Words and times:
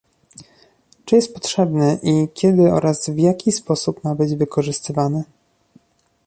czy 1.05 1.15
jest 1.15 1.33
potrzebny 1.33 1.99
i 2.03 2.27
kiedy 2.33 2.71
oraz 2.73 3.09
w 3.09 3.17
jaki 3.17 3.51
sposób 3.51 4.03
ma 4.03 4.15
być 4.15 4.35
wykorzystywany 4.35 5.23